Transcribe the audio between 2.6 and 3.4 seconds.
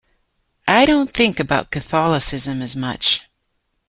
as much.